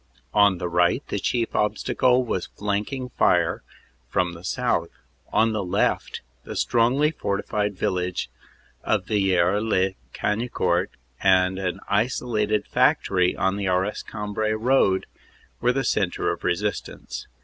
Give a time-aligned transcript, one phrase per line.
[0.33, 3.61] On the right the chief obstacle was the flanking fire
[4.09, 4.89] from the south;
[5.31, 8.27] on the left the strongly fortified village
[8.83, 10.89] of Villers lez Cagnicourt
[11.21, 15.05] and an isolated factory on the Arras Cambrai road
[15.59, 17.27] were the centre of resistance.